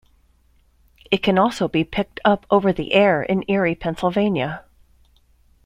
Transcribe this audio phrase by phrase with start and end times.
[1.11, 4.65] It can also be picked up over-the-air in Erie, Pennsylvania.